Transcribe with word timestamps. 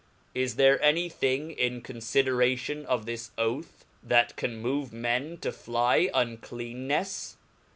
Is 0.33 0.55
there 0.55 0.81
any 0.81 1.09
thing 1.09 1.51
in 1.51 1.81
confideration 1.83 2.87
of 2.87 3.05
this 3.05 3.29
oath, 3.37 3.85
that 4.01 4.29
paflae^' 4.29 4.33
^^ 4.33 4.35
can 4.35 4.55
move 4.57 4.91
men 4.91 5.37
to 5.41 5.51
fiy 5.51 6.09
uncleannefs 6.11 7.35